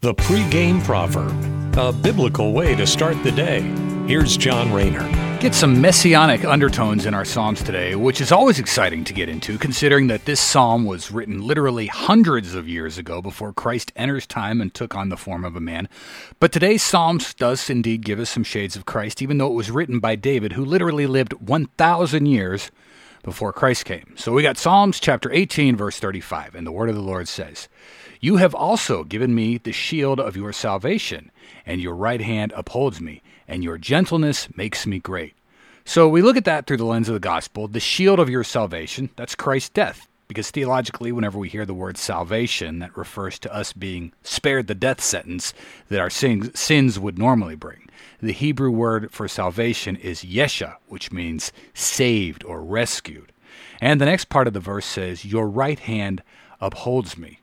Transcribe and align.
The 0.00 0.14
pregame 0.14 0.80
proverb, 0.84 1.76
a 1.76 1.92
biblical 1.92 2.52
way 2.52 2.76
to 2.76 2.86
start 2.86 3.20
the 3.24 3.32
day. 3.32 3.62
Here's 4.06 4.36
John 4.36 4.72
Rayner. 4.72 5.02
Get 5.40 5.56
some 5.56 5.80
messianic 5.80 6.44
undertones 6.44 7.04
in 7.04 7.14
our 7.14 7.24
Psalms 7.24 7.64
today, 7.64 7.96
which 7.96 8.20
is 8.20 8.30
always 8.30 8.60
exciting 8.60 9.02
to 9.02 9.12
get 9.12 9.28
into, 9.28 9.58
considering 9.58 10.06
that 10.06 10.24
this 10.24 10.38
psalm 10.38 10.84
was 10.84 11.10
written 11.10 11.44
literally 11.44 11.88
hundreds 11.88 12.54
of 12.54 12.68
years 12.68 12.96
ago 12.96 13.20
before 13.20 13.52
Christ 13.52 13.90
enters 13.96 14.24
time 14.24 14.60
and 14.60 14.72
took 14.72 14.94
on 14.94 15.08
the 15.08 15.16
form 15.16 15.44
of 15.44 15.56
a 15.56 15.60
man. 15.60 15.88
But 16.38 16.52
today's 16.52 16.84
Psalms 16.84 17.34
does 17.34 17.68
indeed 17.68 18.04
give 18.04 18.20
us 18.20 18.30
some 18.30 18.44
shades 18.44 18.76
of 18.76 18.86
Christ, 18.86 19.20
even 19.20 19.38
though 19.38 19.50
it 19.50 19.54
was 19.54 19.72
written 19.72 19.98
by 19.98 20.14
David, 20.14 20.52
who 20.52 20.64
literally 20.64 21.08
lived 21.08 21.32
1,000 21.32 22.26
years 22.26 22.70
before 23.28 23.52
Christ 23.52 23.84
came. 23.84 24.14
So 24.16 24.32
we 24.32 24.42
got 24.42 24.56
Psalms 24.56 24.98
chapter 24.98 25.30
18, 25.30 25.76
verse 25.76 25.98
35, 25.98 26.54
and 26.54 26.66
the 26.66 26.72
word 26.72 26.88
of 26.88 26.94
the 26.94 27.02
Lord 27.02 27.28
says, 27.28 27.68
You 28.20 28.36
have 28.36 28.54
also 28.54 29.04
given 29.04 29.34
me 29.34 29.58
the 29.58 29.72
shield 29.72 30.18
of 30.18 30.36
your 30.36 30.52
salvation, 30.52 31.30
and 31.66 31.80
your 31.80 31.94
right 31.94 32.22
hand 32.22 32.52
upholds 32.56 33.00
me, 33.00 33.22
and 33.46 33.62
your 33.62 33.76
gentleness 33.76 34.48
makes 34.56 34.86
me 34.86 34.98
great. 34.98 35.34
So 35.84 36.08
we 36.08 36.22
look 36.22 36.36
at 36.36 36.46
that 36.46 36.66
through 36.66 36.78
the 36.78 36.84
lens 36.84 37.08
of 37.08 37.14
the 37.14 37.20
gospel, 37.20 37.68
the 37.68 37.80
shield 37.80 38.18
of 38.18 38.30
your 38.30 38.44
salvation, 38.44 39.10
that's 39.14 39.34
Christ's 39.34 39.70
death. 39.70 40.08
Because 40.28 40.50
theologically, 40.50 41.10
whenever 41.10 41.38
we 41.38 41.48
hear 41.48 41.64
the 41.64 41.74
word 41.74 41.96
salvation, 41.96 42.78
that 42.80 42.96
refers 42.96 43.38
to 43.40 43.54
us 43.54 43.72
being 43.72 44.12
spared 44.22 44.66
the 44.66 44.74
death 44.74 45.00
sentence 45.00 45.54
that 45.88 46.00
our 46.00 46.10
sins, 46.10 46.58
sins 46.58 46.98
would 46.98 47.18
normally 47.18 47.56
bring. 47.56 47.88
The 48.20 48.32
Hebrew 48.32 48.70
word 48.70 49.10
for 49.10 49.26
salvation 49.26 49.96
is 49.96 50.24
yesha, 50.24 50.76
which 50.86 51.10
means 51.10 51.50
saved 51.72 52.44
or 52.44 52.62
rescued. 52.62 53.32
And 53.80 54.00
the 54.00 54.06
next 54.06 54.26
part 54.26 54.46
of 54.46 54.52
the 54.52 54.60
verse 54.60 54.86
says, 54.86 55.24
Your 55.24 55.48
right 55.48 55.78
hand 55.78 56.22
upholds 56.60 57.16
me. 57.16 57.40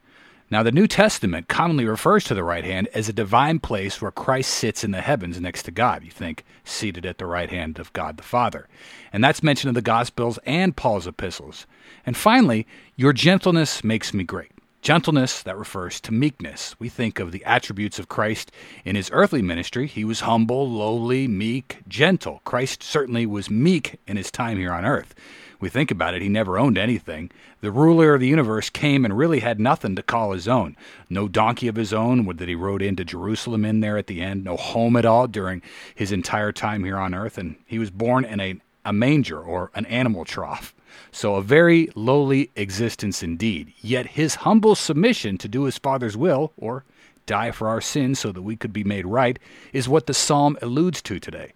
Now, 0.52 0.62
the 0.62 0.72
New 0.72 0.86
Testament 0.86 1.48
commonly 1.48 1.86
refers 1.86 2.24
to 2.26 2.36
the 2.36 2.44
right 2.44 2.64
hand 2.64 2.88
as 2.94 3.10
a 3.10 3.14
divine 3.14 3.60
place 3.60 4.00
where 4.00 4.12
Christ 4.12 4.52
sits 4.52 4.84
in 4.84 4.92
the 4.92 5.02
heavens 5.02 5.42
next 5.42 5.64
to 5.64 5.72
God. 5.72 6.04
You 6.04 6.12
think 6.12 6.46
seated 6.64 7.04
at 7.06 7.18
the 7.18 7.26
right 7.26 7.50
hand 7.50 7.80
of 7.80 7.92
God 7.94 8.18
the 8.18 8.24
Father. 8.24 8.68
And 9.12 9.24
that's 9.24 9.42
mentioned 9.42 9.70
in 9.70 9.76
the 9.76 9.82
Gospels 9.82 10.38
and 10.46 10.76
Paul's 10.76 11.08
epistles. 11.08 11.66
And 12.06 12.16
finally, 12.16 12.68
your 12.96 13.12
gentleness 13.12 13.84
makes 13.84 14.14
me 14.14 14.24
great. 14.24 14.52
Gentleness, 14.86 15.42
that 15.42 15.58
refers 15.58 16.00
to 16.02 16.14
meekness. 16.14 16.76
We 16.78 16.90
think 16.90 17.20
of 17.20 17.32
the 17.32 17.44
attributes 17.44 17.98
of 17.98 18.08
Christ 18.08 18.52
in 18.84 18.96
his 18.96 19.10
earthly 19.12 19.42
ministry. 19.42 19.88
He 19.88 20.06
was 20.06 20.20
humble, 20.20 20.70
lowly, 20.70 21.28
meek, 21.28 21.80
gentle. 21.88 22.42
Christ 22.46 22.84
certainly 22.84 23.26
was 23.26 23.50
meek 23.50 24.00
in 24.06 24.16
his 24.16 24.30
time 24.30 24.60
here 24.60 24.72
on 24.72 24.86
earth. 24.86 25.16
We 25.60 25.70
think 25.70 25.90
about 25.90 26.14
it, 26.14 26.22
he 26.22 26.30
never 26.30 26.60
owned 26.60 26.78
anything. 26.78 27.32
The 27.62 27.72
ruler 27.72 28.14
of 28.14 28.22
the 28.22 28.28
universe 28.28 28.70
came 28.70 29.06
and 29.06 29.18
really 29.18 29.40
had 29.40 29.60
nothing 29.60 29.96
to 29.96 30.04
call 30.04 30.34
his 30.34 30.48
own. 30.48 30.78
No 31.10 31.28
donkey 31.28 31.68
of 31.68 31.78
his 31.78 31.92
own 31.92 32.24
that 32.38 32.48
he 32.48 32.54
rode 32.54 32.84
into 32.84 33.04
Jerusalem 33.04 33.66
in 33.66 33.80
there 33.80 33.98
at 33.98 34.06
the 34.06 34.22
end, 34.22 34.44
no 34.44 34.56
home 34.56 34.96
at 34.98 35.06
all 35.06 35.26
during 35.28 35.64
his 35.96 36.12
entire 36.12 36.52
time 36.52 36.84
here 36.84 37.00
on 37.00 37.16
earth, 37.16 37.40
and 37.40 37.56
he 37.66 37.80
was 37.80 37.90
born 37.90 38.24
in 38.24 38.40
a, 38.40 38.62
a 38.86 38.94
manger 38.94 39.42
or 39.42 39.72
an 39.76 39.86
animal 39.88 40.24
trough. 40.24 40.74
So, 41.12 41.36
a 41.36 41.42
very 41.42 41.90
lowly 41.96 42.52
existence 42.56 43.24
indeed. 43.24 43.74
Yet, 43.82 44.08
his 44.08 44.36
humble 44.36 44.76
submission 44.76 45.38
to 45.40 45.48
do 45.48 45.64
his 45.64 45.78
Father's 45.78 46.16
will, 46.16 46.54
or 46.56 46.86
die 47.26 47.52
for 47.52 47.68
our 47.68 47.82
sins 47.82 48.20
so 48.20 48.32
that 48.32 48.42
we 48.44 48.56
could 48.56 48.72
be 48.72 48.84
made 48.84 49.06
right, 49.06 49.40
is 49.74 49.90
what 49.90 50.08
the 50.08 50.14
psalm 50.14 50.58
alludes 50.62 51.02
to 51.04 51.20
today. 51.20 51.54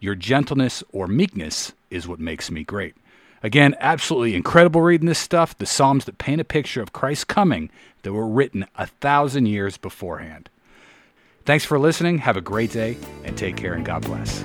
Your 0.00 0.14
gentleness 0.14 0.82
or 0.92 1.06
meekness 1.06 1.72
is 1.90 2.08
what 2.08 2.18
makes 2.18 2.50
me 2.50 2.64
great. 2.64 2.96
Again, 3.42 3.74
absolutely 3.80 4.34
incredible 4.34 4.80
reading 4.80 5.08
this 5.08 5.18
stuff. 5.18 5.56
The 5.58 5.66
Psalms 5.66 6.04
that 6.04 6.18
paint 6.18 6.40
a 6.40 6.44
picture 6.44 6.80
of 6.80 6.92
Christ's 6.92 7.24
coming 7.24 7.70
that 8.02 8.12
were 8.12 8.26
written 8.26 8.66
a 8.76 8.86
thousand 8.86 9.46
years 9.46 9.76
beforehand. 9.76 10.48
Thanks 11.44 11.64
for 11.64 11.78
listening. 11.78 12.18
Have 12.18 12.36
a 12.36 12.40
great 12.40 12.70
day 12.70 12.96
and 13.24 13.36
take 13.36 13.56
care 13.56 13.74
and 13.74 13.84
God 13.84 14.02
bless. 14.02 14.44